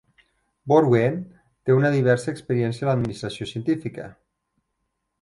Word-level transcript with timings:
Borwein 0.71 1.19
té 1.69 1.77
una 1.81 1.93
diversa 1.97 2.33
experiència 2.33 2.87
en 2.87 2.91
la 2.93 2.97
administració 3.01 3.51
científica. 3.55 4.11